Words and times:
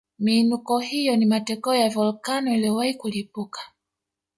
Miinuko 0.19 0.79
hiyo 0.79 1.15
ni 1.15 1.25
matokeo 1.25 1.75
ya 1.75 1.89
volkeno 1.89 2.53
iliyowahi 2.53 2.93
kulipuka 2.93 3.59